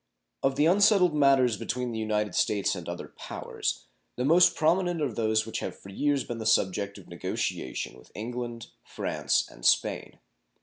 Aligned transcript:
Of 0.41 0.55
the 0.55 0.65
unsettled 0.65 1.13
matters 1.13 1.57
between 1.57 1.91
the 1.91 1.99
United 1.99 2.33
States 2.33 2.73
and 2.73 2.89
other 2.89 3.09
powers, 3.09 3.85
the 4.15 4.25
most 4.25 4.55
prominent 4.55 4.99
are 4.99 5.13
those 5.13 5.45
which 5.45 5.59
have 5.59 5.77
for 5.77 5.89
years 5.89 6.23
been 6.23 6.39
the 6.39 6.45
subject 6.47 6.97
of 6.97 7.07
negotiation 7.07 7.95
with 7.99 8.11
England, 8.15 8.69
France, 8.83 9.47
and 9.51 9.63
Spain. 9.63 10.17